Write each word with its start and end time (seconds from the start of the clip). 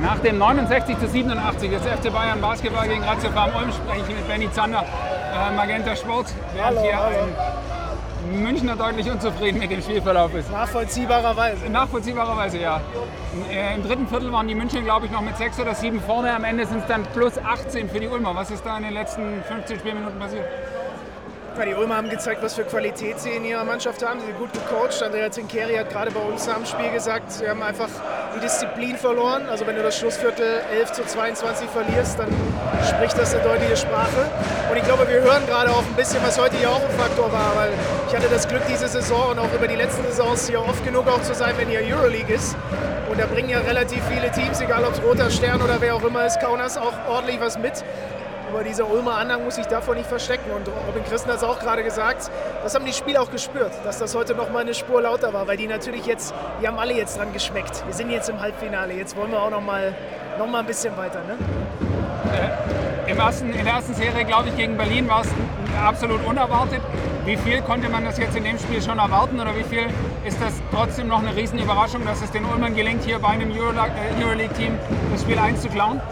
Nach 0.01 0.19
dem 0.21 0.39
69 0.39 0.99
zu 0.99 1.07
87 1.07 1.71
des 1.71 1.83
FC 1.83 2.11
Bayern 2.11 2.41
Basketball 2.41 2.89
gegen 2.89 3.05
Ratio 3.05 3.31
Farm 3.33 3.55
Ulm 3.55 3.71
spreche 3.71 4.01
ich 4.09 4.17
mit 4.17 4.27
Benny 4.27 4.51
Zander, 4.51 4.83
äh, 4.83 5.53
Magenta 5.55 5.95
Sport, 5.95 6.29
während 6.55 6.79
Hallo, 6.79 6.89
hier 6.89 6.97
hallo. 6.97 7.19
ein 7.19 7.29
Münchner 8.33 8.77
deutlich 8.77 9.11
unzufrieden 9.11 9.59
mit 9.59 9.71
dem 9.71 9.83
Spielverlauf 9.83 10.35
ist. 10.35 10.51
Nachvollziehbarerweise. 10.51 11.69
Nachvollziehbarerweise 11.69 12.59
ja. 12.59 12.81
Äh, 13.51 13.75
Im 13.75 13.83
dritten 13.83 14.07
Viertel 14.07 14.33
waren 14.33 14.49
die 14.49 14.55
Münchner, 14.55 14.83
glaube 14.83 15.07
ich, 15.07 15.13
noch 15.13 15.23
mit 15.23 15.37
6 15.37 15.61
oder 15.61 15.75
7 15.75 16.01
vorne. 16.01 16.35
Am 16.35 16.45
Ende 16.45 16.67
sind 16.67 16.79
es 16.79 16.87
dann 16.87 17.05
plus 17.15 17.39
18 17.39 17.89
für 17.91 18.01
die 18.01 18.09
Ulmer. 18.09 18.35
Was 18.35 18.51
ist 18.51 18.65
da 18.65 18.77
in 18.77 18.85
den 18.85 18.95
letzten 18.95 19.43
15 19.45 19.79
Spielminuten 19.81 20.19
passiert? 20.19 20.45
Die 21.55 21.75
Ulmer 21.75 21.97
haben 21.97 22.09
gezeigt, 22.09 22.43
was 22.43 22.55
für 22.55 22.65
Qualität 22.65 23.21
sie 23.21 23.31
in 23.31 23.45
ihrer 23.45 23.63
Mannschaft 23.63 24.05
haben. 24.05 24.19
Sie 24.21 24.27
sind 24.27 24.39
gut 24.39 24.53
gecoacht. 24.53 25.01
Andrea 25.03 25.31
Zinkeri 25.31 25.75
hat 25.75 25.91
gerade 25.91 26.11
bei 26.11 26.21
uns 26.21 26.47
dem 26.47 26.65
Spiel 26.65 26.91
gesagt, 26.91 27.31
sie 27.31 27.49
haben 27.49 27.63
einfach 27.63 27.89
die 28.35 28.41
Disziplin 28.41 28.97
verloren. 28.97 29.49
Also 29.49 29.67
wenn 29.67 29.77
du 29.77 29.83
das 29.83 29.97
Schlussviertel 29.97 30.63
11 30.73 30.93
zu 30.93 31.05
22 31.05 31.69
verlierst, 31.69 32.19
dann 32.19 32.29
spricht 32.89 33.17
das 33.17 33.35
eine 33.35 33.45
deutliche 33.45 33.77
Sprache. 33.77 34.31
Und 34.71 34.77
ich 34.77 34.83
glaube, 34.83 35.07
wir 35.07 35.21
hören 35.21 35.47
gerade 35.47 35.71
auch 35.71 35.85
ein 35.85 35.95
bisschen, 35.95 36.21
was 36.25 36.41
heute 36.41 36.57
hier 36.57 36.71
auch 36.71 36.83
ein 36.83 36.99
Faktor 36.99 37.31
war. 37.31 37.55
Weil 37.55 37.71
ich 38.09 38.17
hatte 38.17 38.29
das 38.29 38.49
Glück, 38.49 38.63
diese 38.69 38.89
Saison 38.89 39.31
und 39.31 39.39
auch 39.39 39.53
über 39.55 39.69
die 39.69 39.77
letzten 39.77 40.03
Saisons 40.05 40.49
hier 40.49 40.61
oft 40.61 40.85
genug 40.85 41.07
auch 41.07 41.23
zu 41.23 41.35
sein, 41.35 41.55
wenn 41.59 41.69
hier 41.69 41.81
Euroleague 41.81 42.35
ist. 42.35 42.57
Und 43.11 43.21
da 43.21 43.27
bringen 43.27 43.51
ja 43.51 43.61
relativ 43.61 44.03
viele 44.11 44.33
Teams, 44.33 44.61
egal 44.61 44.85
ob 44.85 44.95
es 44.95 45.03
Roter 45.03 45.31
Stern 45.31 45.63
oder 45.63 45.81
wer 45.81 45.95
auch 45.95 46.03
immer 46.03 46.27
ist, 46.27 46.41
Kaunas, 46.41 46.77
auch 46.79 46.95
ordentlich 47.09 47.41
was 47.41 47.59
mit. 47.59 47.85
Aber 48.53 48.65
dieser 48.65 48.91
Ulmer 48.91 49.17
Anhang 49.17 49.45
muss 49.45 49.55
sich 49.55 49.65
davor 49.65 49.95
nicht 49.95 50.07
verstecken. 50.07 50.51
Und 50.51 50.69
Robin 50.87 51.03
Christen 51.05 51.31
hat 51.31 51.39
es 51.39 51.43
auch 51.43 51.59
gerade 51.59 51.83
gesagt, 51.83 52.31
das 52.63 52.75
haben 52.75 52.85
die 52.85 52.93
Spieler 52.93 53.23
auch 53.23 53.31
gespürt, 53.31 53.73
dass 53.83 53.99
das 53.99 54.15
heute 54.15 54.35
noch 54.35 54.51
mal 54.51 54.59
eine 54.59 54.75
Spur 54.75 55.01
lauter 55.01 55.33
war, 55.33 55.49
weil 55.49 55.57
die 55.57 55.67
natürlich 55.67 56.05
jetzt, 56.05 56.35
die 56.61 56.69
haben 56.69 56.79
alle 56.79 56.93
jetzt 56.93 57.17
dran 57.17 57.33
geschmeckt. 57.33 57.83
Wir 57.87 57.95
sind 57.95 58.11
jetzt 58.11 58.29
im 58.29 58.41
Halbfinale, 58.41 58.93
jetzt 58.93 59.17
wollen 59.17 59.31
wir 59.31 59.41
auch 59.41 59.49
noch 59.49 59.63
mal, 59.63 59.95
noch 60.39 60.47
mal 60.47 60.59
ein 60.59 60.67
bisschen 60.67 60.95
weiter. 60.99 61.21
Ne? 61.25 61.39
Im 63.07 63.19
ersten, 63.19 63.55
in 63.55 63.65
der 63.65 63.73
ersten 63.73 63.95
Serie, 63.95 64.23
glaube 64.27 64.51
ich, 64.51 64.57
gegen 64.57 64.77
Berlin 64.77 65.09
war 65.09 65.23
es 65.23 65.29
absolut 65.83 66.23
unerwartet. 66.27 66.83
Wie 67.25 67.39
viel 67.39 67.63
konnte 67.63 67.89
man 67.89 68.05
das 68.05 68.19
jetzt 68.19 68.37
in 68.37 68.45
dem 68.45 68.59
Spiel 68.59 68.83
schon 68.83 68.99
erwarten 68.99 69.41
oder 69.41 69.57
wie 69.57 69.65
viel 69.65 69.87
ist 70.27 70.39
das 70.43 70.53
trotzdem 70.75 71.09
noch 71.09 71.21
eine 71.21 71.35
Riesenüberraschung, 71.35 72.05
dass 72.05 72.21
es 72.21 72.31
den 72.33 72.45
Ulmern 72.45 72.75
gelingt, 72.75 73.03
hier 73.05 73.19
bei 73.19 73.29
einem 73.29 73.51
äh, 73.51 74.23
Euroleague-Team 74.23 74.79
das 75.11 75.23
Spiel 75.23 75.39
1 75.39 75.63
zu 75.63 75.69
klauen? 75.69 76.03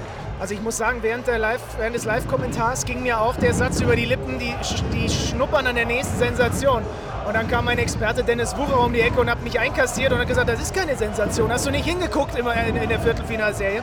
Also 0.41 0.55
ich 0.55 0.63
muss 0.63 0.79
sagen, 0.79 1.03
während, 1.03 1.27
Live, 1.27 1.61
während 1.77 1.95
des 1.95 2.07
Live-Kommentars 2.07 2.87
ging 2.87 3.03
mir 3.03 3.21
auch 3.21 3.37
der 3.37 3.53
Satz 3.53 3.83
über 3.83 3.95
die 3.95 4.07
Lippen, 4.07 4.39
die, 4.39 4.55
die 4.91 5.07
schnuppern 5.11 5.67
an 5.67 5.75
der 5.75 5.85
nächsten 5.85 6.19
Sensation. 6.19 6.83
Und 7.27 7.35
dann 7.35 7.47
kam 7.47 7.67
mein 7.67 7.79
Experte 7.79 8.25
Dennis 8.25 8.57
Wucher 8.57 8.81
um 8.81 8.91
die 8.95 9.03
Ecke 9.03 9.21
und 9.21 9.29
hat 9.29 9.43
mich 9.43 9.61
einkassiert 9.61 10.13
und 10.13 10.19
hat 10.19 10.27
gesagt, 10.27 10.49
das 10.49 10.59
ist 10.59 10.75
keine 10.75 10.97
Sensation. 10.97 11.53
Hast 11.53 11.67
du 11.67 11.71
nicht 11.71 11.85
hingeguckt 11.85 12.39
immer 12.39 12.55
in, 12.55 12.75
in 12.75 12.89
der 12.89 13.01
Viertelfinalserie? 13.01 13.83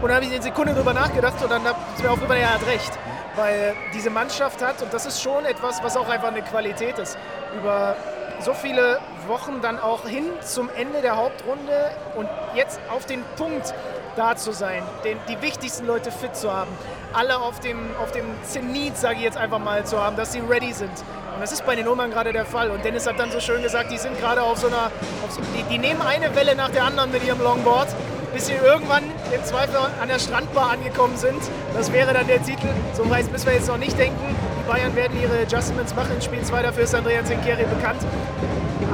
Und 0.00 0.08
dann 0.08 0.14
habe 0.14 0.24
ich 0.24 0.32
eine 0.32 0.42
Sekunde 0.42 0.72
drüber 0.72 0.94
nachgedacht 0.94 1.34
und 1.42 1.50
dann 1.50 1.62
ist 1.62 2.02
mir 2.02 2.10
aufgefallen, 2.10 2.40
er 2.40 2.54
hat 2.54 2.66
recht. 2.66 2.92
Weil 3.36 3.74
diese 3.92 4.08
Mannschaft 4.08 4.64
hat, 4.64 4.80
und 4.80 4.94
das 4.94 5.04
ist 5.04 5.22
schon 5.22 5.44
etwas, 5.44 5.82
was 5.82 5.98
auch 5.98 6.08
einfach 6.08 6.28
eine 6.28 6.40
Qualität 6.40 6.98
ist, 6.98 7.18
über 7.54 7.96
so 8.40 8.54
viele 8.54 8.98
Wochen 9.26 9.60
dann 9.60 9.78
auch 9.78 10.08
hin 10.08 10.24
zum 10.40 10.70
Ende 10.74 11.02
der 11.02 11.16
Hauptrunde 11.16 11.90
und 12.16 12.28
jetzt 12.54 12.80
auf 12.90 13.04
den 13.04 13.22
Punkt 13.36 13.74
da 14.16 14.36
zu 14.36 14.52
sein, 14.52 14.82
den, 15.04 15.18
die 15.28 15.40
wichtigsten 15.42 15.86
Leute 15.86 16.10
fit 16.10 16.36
zu 16.36 16.52
haben, 16.52 16.70
alle 17.12 17.38
auf 17.38 17.60
dem, 17.60 17.78
auf 18.00 18.12
dem 18.12 18.24
Zenit, 18.44 18.96
sage 18.96 19.16
ich 19.16 19.22
jetzt 19.22 19.36
einfach 19.36 19.58
mal, 19.58 19.84
zu 19.84 19.98
haben, 20.02 20.16
dass 20.16 20.32
sie 20.32 20.40
ready 20.40 20.72
sind. 20.72 20.90
Und 21.34 21.40
das 21.40 21.52
ist 21.52 21.64
bei 21.64 21.74
den 21.74 21.86
Nummern 21.86 22.10
gerade 22.10 22.32
der 22.32 22.44
Fall. 22.44 22.70
Und 22.70 22.84
Dennis 22.84 23.06
hat 23.06 23.18
dann 23.18 23.30
so 23.30 23.40
schön 23.40 23.62
gesagt, 23.62 23.90
die 23.90 23.98
sind 23.98 24.18
gerade 24.20 24.42
auf 24.42 24.58
so 24.58 24.66
einer, 24.66 24.90
auf 25.24 25.30
so, 25.30 25.40
die, 25.56 25.62
die 25.64 25.78
nehmen 25.78 26.02
eine 26.02 26.34
Welle 26.34 26.54
nach 26.54 26.70
der 26.70 26.84
anderen 26.84 27.10
mit 27.10 27.24
ihrem 27.24 27.40
Longboard, 27.40 27.88
bis 28.32 28.46
sie 28.46 28.54
irgendwann 28.54 29.04
im 29.34 29.44
Zweifel 29.44 29.76
an 30.00 30.08
der 30.08 30.18
Strandbar 30.18 30.70
angekommen 30.70 31.16
sind. 31.16 31.40
Das 31.74 31.92
wäre 31.92 32.12
dann 32.12 32.26
der 32.26 32.42
Titel. 32.42 32.68
So 32.94 33.08
weit 33.10 33.30
müssen 33.30 33.46
wir 33.46 33.54
jetzt 33.54 33.68
noch 33.68 33.78
nicht 33.78 33.98
denken. 33.98 34.36
Die 34.60 34.70
Bayern 34.70 34.94
werden 34.94 35.20
ihre 35.20 35.42
Adjustments 35.42 35.94
machen 35.94 36.14
in 36.14 36.22
Spiel 36.22 36.42
2, 36.42 36.62
dafür 36.62 36.84
ist 36.84 36.94
Andrea 36.94 37.24
Zinkeri 37.24 37.64
bekannt. 37.64 38.00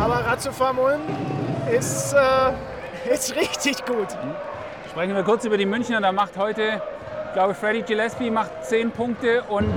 Aber 0.00 0.24
Ratio 0.24 0.52
Farm 0.52 0.78
Ulm 0.78 1.00
ist, 1.70 2.14
äh, 2.14 3.10
ist 3.12 3.34
richtig 3.34 3.84
gut. 3.84 4.08
Sprechen 4.98 5.14
wir 5.14 5.22
kurz 5.22 5.44
über 5.44 5.56
die 5.56 5.64
Münchner. 5.64 6.00
Da 6.00 6.10
macht 6.10 6.36
heute, 6.36 6.82
ich 7.28 7.32
glaube, 7.32 7.54
Freddy 7.54 7.82
Gillespie 7.82 8.30
macht 8.30 8.64
10 8.64 8.90
Punkte 8.90 9.44
und 9.44 9.72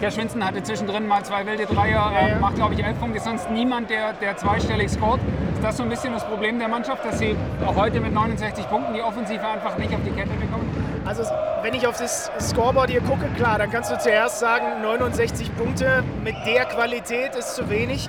Kerr 0.00 0.10
Schwinzen 0.10 0.44
hatte 0.44 0.60
zwischendrin 0.64 1.06
mal 1.06 1.24
zwei 1.24 1.46
wilde 1.46 1.66
Dreier, 1.66 2.10
äh, 2.18 2.34
macht, 2.40 2.56
glaube 2.56 2.74
ich, 2.74 2.82
11 2.82 2.98
Punkte. 2.98 3.20
Sonst 3.20 3.48
niemand, 3.48 3.90
der, 3.90 4.12
der 4.14 4.36
zweistellig 4.36 4.90
scored. 4.90 5.20
Ist 5.54 5.62
das 5.62 5.76
so 5.76 5.84
ein 5.84 5.88
bisschen 5.88 6.12
das 6.14 6.24
Problem 6.24 6.58
der 6.58 6.66
Mannschaft, 6.66 7.04
dass 7.04 7.20
sie 7.20 7.36
auch 7.64 7.76
heute 7.76 8.00
mit 8.00 8.12
69 8.12 8.68
Punkten 8.68 8.92
die 8.94 9.02
Offensive 9.02 9.40
einfach 9.40 9.78
nicht 9.78 9.94
auf 9.94 10.00
die 10.04 10.10
Kette 10.10 10.30
bekommen? 10.30 10.68
Also 11.04 11.22
wenn 11.62 11.74
ich 11.74 11.86
auf 11.86 11.96
das 11.96 12.28
Scoreboard 12.40 12.90
hier 12.90 13.02
gucke, 13.02 13.28
klar, 13.36 13.56
dann 13.56 13.70
kannst 13.70 13.92
du 13.92 13.98
zuerst 14.00 14.40
sagen, 14.40 14.82
69 14.82 15.56
Punkte 15.56 16.02
mit 16.24 16.34
der 16.44 16.64
Qualität 16.64 17.36
ist 17.36 17.54
zu 17.54 17.70
wenig. 17.70 18.08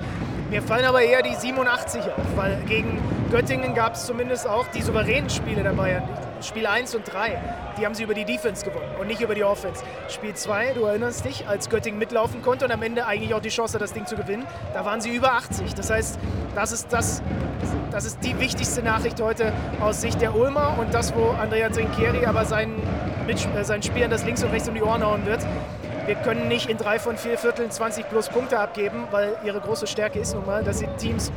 Mir 0.50 0.60
fallen 0.60 0.86
aber 0.86 1.02
eher 1.02 1.22
die 1.22 1.36
87 1.36 2.00
auf, 2.00 2.36
weil 2.36 2.56
gegen 2.66 3.00
Göttingen 3.30 3.76
gab 3.76 3.94
es 3.94 4.06
zumindest 4.06 4.48
auch 4.48 4.66
die 4.74 4.82
souveränen 4.82 5.30
Spiele 5.30 5.62
der 5.62 5.74
Bayern. 5.74 6.02
Spiel 6.42 6.66
1 6.66 6.94
und 6.94 7.12
3, 7.12 7.40
die 7.78 7.86
haben 7.86 7.94
sie 7.94 8.02
über 8.02 8.14
die 8.14 8.24
Defense 8.24 8.64
gewonnen 8.64 8.88
und 9.00 9.06
nicht 9.06 9.20
über 9.20 9.34
die 9.34 9.44
Offense. 9.44 9.82
Spiel 10.08 10.34
2, 10.34 10.74
du 10.74 10.84
erinnerst 10.84 11.24
dich, 11.24 11.46
als 11.48 11.68
Göttingen 11.68 11.98
mitlaufen 11.98 12.42
konnte 12.42 12.64
und 12.64 12.72
am 12.72 12.82
Ende 12.82 13.06
eigentlich 13.06 13.34
auch 13.34 13.40
die 13.40 13.48
Chance 13.48 13.74
hat, 13.74 13.82
das 13.82 13.92
Ding 13.92 14.06
zu 14.06 14.16
gewinnen, 14.16 14.46
da 14.74 14.84
waren 14.84 15.00
sie 15.00 15.14
über 15.14 15.32
80. 15.32 15.74
Das 15.74 15.90
heißt, 15.90 16.18
das 16.54 16.72
ist, 16.72 16.92
das, 16.92 17.22
das 17.90 18.04
ist 18.04 18.18
die 18.22 18.38
wichtigste 18.38 18.82
Nachricht 18.82 19.20
heute 19.20 19.52
aus 19.80 20.00
Sicht 20.00 20.20
der 20.20 20.34
Ulmer 20.34 20.76
und 20.78 20.92
das, 20.92 21.14
wo 21.14 21.30
Andrea 21.30 21.68
Trinkieri 21.70 22.26
aber 22.26 22.44
seinen, 22.44 22.82
äh, 23.28 23.64
seinen 23.64 23.82
Spielern 23.82 24.10
das 24.10 24.24
links 24.24 24.42
und 24.42 24.50
rechts 24.50 24.68
um 24.68 24.74
die 24.74 24.82
Ohren 24.82 25.04
hauen 25.04 25.24
wird. 25.26 25.40
Wir 26.06 26.16
können 26.16 26.48
nicht 26.48 26.68
in 26.68 26.78
drei 26.78 26.98
von 26.98 27.16
vier 27.16 27.38
Vierteln 27.38 27.70
20 27.70 28.08
plus 28.08 28.28
Punkte 28.28 28.58
abgeben, 28.58 29.04
weil 29.12 29.36
ihre 29.44 29.60
große 29.60 29.86
Stärke 29.86 30.18
ist 30.18 30.34
nun 30.34 30.44
mal, 30.44 30.64
dass 30.64 30.80
sie 30.80 30.88
Teams 30.98 31.30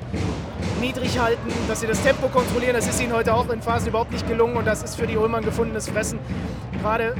niedrig 0.79 1.19
halten, 1.19 1.51
dass 1.67 1.81
sie 1.81 1.87
das 1.87 2.01
Tempo 2.01 2.27
kontrollieren. 2.27 2.73
Das 2.75 2.87
ist 2.87 3.01
ihnen 3.01 3.13
heute 3.13 3.33
auch 3.33 3.49
in 3.49 3.61
Phasen 3.61 3.89
überhaupt 3.89 4.11
nicht 4.11 4.27
gelungen 4.27 4.57
und 4.57 4.65
das 4.65 4.83
ist 4.83 4.95
für 4.95 5.07
die 5.07 5.17
ein 5.17 5.43
gefundenes 5.43 5.89
Fressen. 5.89 6.19
Gerade 6.81 7.15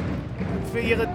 für 0.72 0.80
ihre 0.80 1.08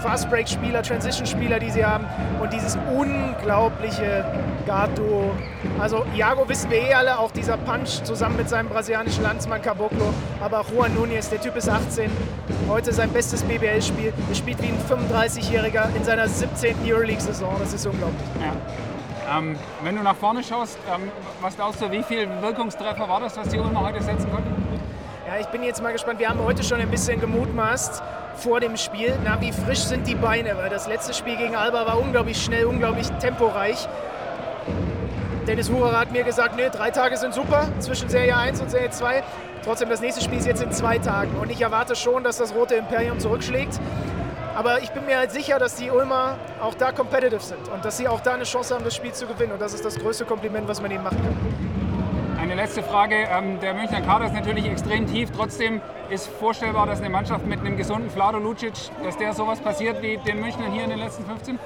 Fast-Break-Spieler, 0.00 0.82
Transition-Spieler, 0.82 1.58
die 1.58 1.70
sie 1.70 1.84
haben 1.84 2.06
und 2.40 2.52
dieses 2.52 2.78
unglaubliche 2.96 4.24
Guard-Duo. 4.66 5.30
Also 5.78 6.04
Iago 6.16 6.48
wissen 6.48 6.70
wir 6.70 6.78
eh 6.78 6.94
alle, 6.94 7.18
auch 7.18 7.30
dieser 7.30 7.56
Punch 7.56 8.02
zusammen 8.02 8.36
mit 8.36 8.48
seinem 8.48 8.68
brasilianischen 8.68 9.22
Landsmann 9.22 9.60
Caboclo, 9.62 10.14
aber 10.40 10.60
auch 10.60 10.70
Juan 10.70 10.96
Núñez, 10.96 11.28
der 11.30 11.40
Typ 11.40 11.56
ist 11.56 11.68
18, 11.68 12.10
heute 12.68 12.92
sein 12.92 13.10
bestes 13.10 13.42
BBL-Spiel. 13.42 14.12
Er 14.28 14.34
spielt 14.34 14.62
wie 14.62 14.68
ein 14.68 14.78
35-Jähriger 14.88 15.94
in 15.94 16.04
seiner 16.04 16.26
17. 16.28 16.76
Euroleague-Saison, 16.84 17.54
das 17.60 17.72
ist 17.74 17.86
unglaublich. 17.86 18.26
Ja. 18.40 18.52
Ähm, 19.32 19.56
wenn 19.82 19.96
du 19.96 20.02
nach 20.02 20.16
vorne 20.16 20.42
schaust, 20.42 20.78
ähm, 20.92 21.10
was 21.40 21.56
glaubst 21.56 21.80
du, 21.80 21.90
wie 21.90 22.02
viel 22.02 22.28
Wirkungstreffer 22.40 23.08
war 23.08 23.20
das, 23.20 23.36
was 23.36 23.48
die 23.48 23.58
Ulmer 23.58 23.82
heute 23.82 24.02
setzen 24.02 24.30
konnten? 24.30 24.50
Ja, 25.26 25.38
ich 25.40 25.46
bin 25.46 25.62
jetzt 25.62 25.82
mal 25.82 25.92
gespannt. 25.92 26.18
Wir 26.18 26.28
haben 26.28 26.42
heute 26.44 26.62
schon 26.62 26.80
ein 26.80 26.90
bisschen 26.90 27.20
gemutmaßt 27.20 28.02
vor 28.36 28.60
dem 28.60 28.76
Spiel. 28.76 29.14
Na, 29.24 29.40
wie 29.40 29.52
frisch 29.52 29.80
sind 29.80 30.06
die 30.06 30.14
Beine? 30.14 30.56
Weil 30.56 30.68
das 30.68 30.86
letzte 30.86 31.14
Spiel 31.14 31.36
gegen 31.36 31.56
Alba 31.56 31.86
war 31.86 31.98
unglaublich 31.98 32.42
schnell, 32.42 32.66
unglaublich 32.66 33.08
temporeich. 33.20 33.88
Dennis 35.46 35.70
Hurer 35.70 35.98
hat 35.98 36.12
mir 36.12 36.24
gesagt, 36.24 36.56
nee, 36.56 36.68
drei 36.70 36.90
Tage 36.90 37.16
sind 37.16 37.34
super 37.34 37.68
zwischen 37.78 38.08
Serie 38.08 38.36
1 38.36 38.60
und 38.60 38.70
Serie 38.70 38.90
2. 38.90 39.22
Trotzdem, 39.64 39.88
das 39.88 40.00
nächste 40.00 40.22
Spiel 40.22 40.38
ist 40.38 40.46
jetzt 40.46 40.62
in 40.62 40.72
zwei 40.72 40.98
Tagen. 40.98 41.36
Und 41.36 41.50
ich 41.50 41.60
erwarte 41.60 41.96
schon, 41.96 42.24
dass 42.24 42.38
das 42.38 42.54
Rote 42.54 42.74
Imperium 42.74 43.18
zurückschlägt. 43.18 43.80
Aber 44.54 44.82
ich 44.82 44.90
bin 44.90 45.06
mir 45.06 45.16
halt 45.18 45.32
sicher, 45.32 45.58
dass 45.58 45.76
die 45.76 45.90
Ulmer 45.90 46.36
auch 46.60 46.74
da 46.74 46.92
competitive 46.92 47.40
sind 47.40 47.68
und 47.68 47.84
dass 47.84 47.96
sie 47.96 48.08
auch 48.08 48.20
da 48.20 48.34
eine 48.34 48.44
Chance 48.44 48.74
haben, 48.74 48.84
das 48.84 48.94
Spiel 48.94 49.12
zu 49.12 49.26
gewinnen. 49.26 49.52
Und 49.52 49.62
das 49.62 49.72
ist 49.72 49.84
das 49.84 49.98
größte 49.98 50.24
Kompliment, 50.24 50.68
was 50.68 50.82
man 50.82 50.90
ihnen 50.90 51.02
machen 51.02 51.18
kann. 51.22 52.38
Eine 52.38 52.54
letzte 52.54 52.82
Frage. 52.82 53.14
Ähm, 53.14 53.60
der 53.60 53.72
Münchner 53.72 54.02
Kader 54.02 54.26
ist 54.26 54.34
natürlich 54.34 54.66
extrem 54.66 55.06
tief. 55.06 55.30
Trotzdem 55.34 55.80
ist 56.10 56.26
vorstellbar, 56.26 56.86
dass 56.86 56.98
eine 56.98 57.08
Mannschaft 57.08 57.46
mit 57.46 57.60
einem 57.60 57.76
gesunden 57.76 58.10
Vlado 58.10 58.38
Lucic, 58.38 58.74
dass 59.02 59.16
der 59.16 59.32
sowas 59.32 59.60
passiert 59.60 60.02
wie 60.02 60.18
den 60.18 60.40
Münchnern 60.40 60.72
hier 60.72 60.84
in 60.84 60.90
den 60.90 60.98
letzten 60.98 61.24
15? 61.24 61.58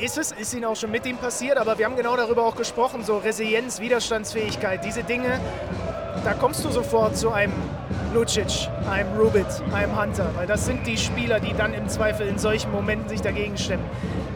Ist 0.00 0.18
es, 0.18 0.32
ist 0.32 0.52
ihnen 0.52 0.64
auch 0.64 0.76
schon 0.76 0.90
mit 0.90 1.06
ihm 1.06 1.16
passiert, 1.16 1.56
aber 1.56 1.78
wir 1.78 1.86
haben 1.86 1.96
genau 1.96 2.16
darüber 2.16 2.44
auch 2.44 2.56
gesprochen, 2.56 3.02
so 3.02 3.18
Resilienz, 3.18 3.80
Widerstandsfähigkeit, 3.80 4.84
diese 4.84 5.02
Dinge, 5.04 5.40
da 6.24 6.34
kommst 6.34 6.64
du 6.64 6.70
sofort 6.70 7.16
zu 7.16 7.30
einem 7.30 7.52
Lucic, 8.14 8.68
einem 8.90 9.18
Rubit, 9.18 9.46
einem 9.72 10.00
Hunter, 10.00 10.30
weil 10.34 10.46
das 10.46 10.66
sind 10.66 10.86
die 10.86 10.96
Spieler, 10.96 11.40
die 11.40 11.54
dann 11.54 11.74
im 11.74 11.88
Zweifel 11.88 12.26
in 12.26 12.38
solchen 12.38 12.70
Momenten 12.72 13.08
sich 13.08 13.20
dagegen 13.20 13.56
stemmen. 13.56 13.84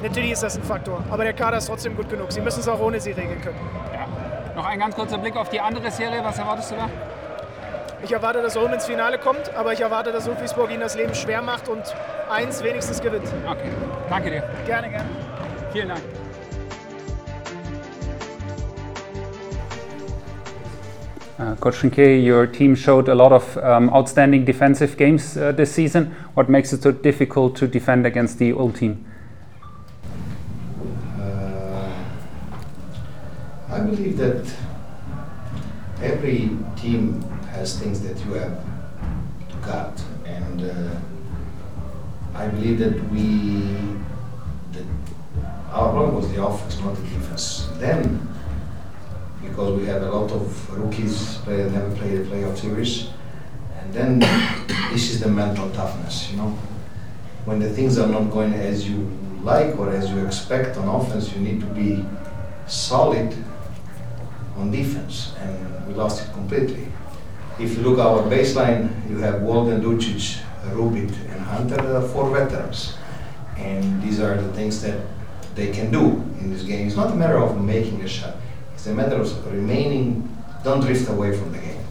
Natürlich 0.02 0.32
ist 0.32 0.42
das 0.42 0.56
ein 0.56 0.62
Faktor, 0.62 1.02
aber 1.10 1.24
der 1.24 1.32
Kader 1.32 1.58
ist 1.58 1.66
trotzdem 1.66 1.96
gut 1.96 2.08
genug. 2.08 2.32
Sie 2.32 2.40
müssen 2.40 2.60
es 2.60 2.68
auch 2.68 2.80
ohne 2.80 3.00
sie 3.00 3.12
regeln 3.12 3.40
können. 3.40 3.58
Ja. 3.92 4.54
Noch 4.54 4.66
ein 4.66 4.78
ganz 4.78 4.94
kurzer 4.94 5.18
Blick 5.18 5.36
auf 5.36 5.48
die 5.48 5.60
andere 5.60 5.90
Serie. 5.90 6.22
Was 6.24 6.38
erwartest 6.38 6.72
du 6.72 6.76
da? 6.76 6.88
Ich 8.02 8.12
erwarte, 8.12 8.40
dass 8.40 8.56
Ulm 8.56 8.72
ins 8.72 8.86
Finale 8.86 9.18
kommt, 9.18 9.54
aber 9.54 9.72
ich 9.72 9.80
erwarte, 9.80 10.10
dass 10.10 10.26
Ludwigsburg 10.26 10.70
ihnen 10.70 10.80
das 10.80 10.96
Leben 10.96 11.14
schwer 11.14 11.42
macht 11.42 11.68
und 11.68 11.82
eins 12.30 12.62
wenigstens 12.62 13.00
gewinnt. 13.00 13.28
Okay, 13.46 13.70
danke 14.08 14.30
dir. 14.30 14.42
Gerne, 14.66 14.88
gerne. 14.88 15.08
Vielen 15.72 15.88
Dank. 15.88 16.00
Uh, 21.40 21.56
Coach 21.56 21.82
your 21.96 22.46
team 22.46 22.74
showed 22.74 23.08
a 23.08 23.14
lot 23.14 23.32
of 23.32 23.56
um, 23.56 23.88
outstanding 23.94 24.44
defensive 24.44 24.98
games 24.98 25.38
uh, 25.38 25.52
this 25.52 25.72
season. 25.72 26.14
What 26.34 26.50
makes 26.50 26.70
it 26.74 26.82
so 26.82 26.92
difficult 26.92 27.56
to 27.56 27.66
defend 27.66 28.04
against 28.06 28.38
the 28.38 28.52
old 28.52 28.76
team? 28.76 29.06
Uh, 31.18 31.90
I 33.70 33.80
believe 33.80 34.18
that 34.18 34.52
every 36.02 36.50
team 36.76 37.22
has 37.52 37.78
things 37.78 38.02
that 38.02 38.22
you 38.26 38.34
have 38.34 38.62
got, 39.62 39.98
and 40.26 40.60
uh, 40.60 40.94
I 42.34 42.48
believe 42.48 42.80
that 42.80 43.10
we 43.10 43.62
that 44.72 44.84
our 45.72 45.90
problem 45.90 46.16
was 46.16 46.30
the 46.32 46.44
offense, 46.44 46.78
not 46.80 46.96
the 46.96 47.02
defense. 47.02 47.66
Then 47.78 48.28
because 49.42 49.78
we 49.78 49.86
had 49.86 50.02
a 50.02 50.10
lot 50.10 50.30
of 50.30 50.78
rookies 50.78 51.38
play, 51.38 51.68
never 51.70 51.90
played 51.96 52.20
a 52.20 52.24
playoff 52.24 52.58
series. 52.58 53.10
And 53.78 53.92
then 53.92 54.18
this 54.92 55.10
is 55.10 55.20
the 55.20 55.28
mental 55.28 55.70
toughness, 55.70 56.30
you 56.30 56.36
know. 56.36 56.58
When 57.44 57.58
the 57.58 57.70
things 57.70 57.98
are 57.98 58.06
not 58.06 58.30
going 58.30 58.52
as 58.52 58.88
you 58.88 59.10
like 59.42 59.78
or 59.78 59.90
as 59.90 60.10
you 60.10 60.24
expect 60.26 60.76
on 60.76 60.88
offense, 60.88 61.32
you 61.34 61.40
need 61.40 61.60
to 61.60 61.66
be 61.66 62.04
solid 62.66 63.34
on 64.56 64.70
defense, 64.70 65.34
and 65.38 65.86
we 65.86 65.94
lost 65.94 66.26
it 66.26 66.32
completely. 66.32 66.86
If 67.58 67.76
you 67.76 67.82
look 67.82 67.98
at 67.98 68.06
our 68.06 68.22
baseline, 68.22 68.90
you 69.08 69.18
have 69.18 69.42
Walden, 69.42 69.82
Ducic, 69.82 70.40
Rubit, 70.72 71.12
and 71.30 71.40
Hunter, 71.40 71.80
uh, 71.96 72.06
four 72.08 72.30
veterans, 72.30 72.94
and 73.56 74.02
these 74.02 74.20
are 74.20 74.40
the 74.40 74.52
things 74.52 74.82
that 74.82 75.00
they 75.54 75.72
can 75.72 75.90
do 75.90 76.22
in 76.40 76.50
this 76.50 76.62
game. 76.62 76.86
It's 76.86 76.96
not 76.96 77.10
a 77.10 77.16
matter 77.16 77.38
of 77.38 77.60
making 77.60 78.02
a 78.02 78.08
shot 78.08 78.36
it's 78.80 78.86
a 78.86 78.94
matter 78.94 79.16
of 79.16 79.52
remaining, 79.52 80.26
don't 80.64 80.80
drift 80.80 81.06
away 81.10 81.36
from 81.36 81.52
the 81.52 81.58
game. 81.58 81.84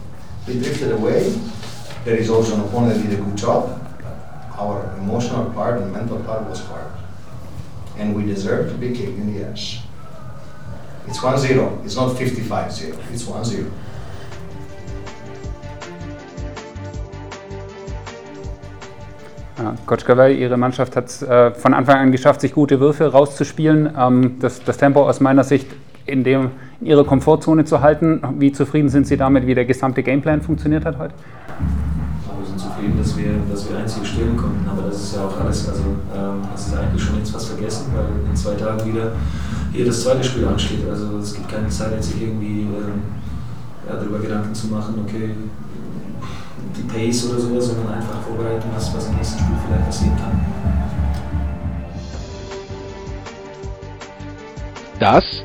We 0.48 0.54
drifted 0.54 0.90
away. 0.90 1.38
There 2.04 2.16
is 2.16 2.28
also 2.28 2.56
an 2.56 2.62
opponent 2.62 2.94
that 2.94 3.08
did 3.08 3.16
a 3.16 3.22
good 3.22 3.36
job. 3.36 3.80
Our 4.58 4.96
emotional 4.98 5.52
part 5.52 5.80
and 5.80 5.92
mental 5.92 6.18
part 6.24 6.48
was 6.48 6.58
hard. 6.58 6.90
And 7.96 8.16
we 8.16 8.24
deserve 8.24 8.72
to 8.72 8.76
be 8.76 8.88
kicked 8.88 9.16
in 9.20 9.32
the 9.32 9.44
ass. 9.44 9.78
It's 11.06 11.22
1 11.22 11.38
0. 11.38 11.80
It's 11.84 11.94
not 11.94 12.18
55 12.18 12.72
0. 12.72 12.98
It's 13.12 13.24
1 13.24 13.44
0. 13.44 13.70
Coach 19.86 20.04
Gavell, 20.04 20.36
Ihre 20.36 20.56
Mannschaft 20.56 20.96
hat 20.96 21.06
es 21.06 21.22
äh, 21.22 21.52
von 21.52 21.72
Anfang 21.74 21.98
an 21.98 22.10
geschafft, 22.10 22.40
sich 22.40 22.52
gute 22.52 22.80
Würfe 22.80 23.12
rauszuspielen. 23.12 23.94
Ähm, 23.96 24.38
das, 24.40 24.64
das, 24.64 24.78
Tempo 24.78 25.08
aus 25.08 25.20
meiner 25.20 25.44
Sicht 25.44 25.68
in, 26.10 26.24
dem, 26.24 26.50
in 26.80 26.86
Ihrer 26.86 27.04
Komfortzone 27.04 27.64
zu 27.64 27.80
halten. 27.80 28.20
Wie 28.38 28.52
zufrieden 28.52 28.88
sind 28.88 29.06
Sie 29.06 29.16
damit, 29.16 29.46
wie 29.46 29.54
der 29.54 29.64
gesamte 29.64 30.02
Gameplan 30.02 30.42
funktioniert 30.42 30.84
hat 30.84 30.98
heute? 30.98 31.14
wir 32.40 32.46
sind 32.46 32.58
zufrieden, 32.58 32.96
dass 32.98 33.16
wir, 33.16 33.32
dass 33.50 33.68
wir 33.68 33.78
einzige 33.78 34.06
stehen 34.06 34.36
konnten, 34.36 34.66
aber 34.68 34.88
das 34.88 35.02
ist 35.02 35.16
ja 35.16 35.26
auch 35.26 35.40
alles, 35.40 35.68
also 35.68 35.82
ähm, 36.14 36.40
das 36.52 36.68
ist 36.68 36.76
eigentlich 36.76 37.02
schon 37.02 37.18
jetzt 37.18 37.30
fast 37.30 37.48
vergessen, 37.48 37.92
weil 37.94 38.06
in 38.28 38.36
zwei 38.36 38.54
Tagen 38.54 38.86
wieder 38.90 39.12
hier 39.72 39.84
das 39.84 40.02
zweite 40.02 40.24
Spiel 40.24 40.46
ansteht. 40.46 40.88
Also 40.88 41.18
es 41.18 41.34
gibt 41.34 41.48
keine 41.48 41.68
Zeit, 41.68 41.92
jetzt 41.92 42.12
sich 42.12 42.22
irgendwie 42.22 42.62
ähm, 42.62 43.02
ja, 43.86 43.96
darüber 43.96 44.18
Gedanken 44.18 44.54
zu 44.54 44.68
machen, 44.68 44.94
okay, 45.06 45.30
die 46.76 46.82
Pace 46.82 47.30
oder 47.30 47.40
sowas, 47.40 47.66
sondern 47.66 47.94
einfach 47.94 48.20
vorbereiten, 48.26 48.68
was, 48.74 48.94
was 48.94 49.08
im 49.08 49.16
nächsten 49.16 49.38
Spiel 49.38 49.56
vielleicht 49.66 49.86
passieren 49.86 50.16
kann. 50.16 50.40
Das 54.98 55.44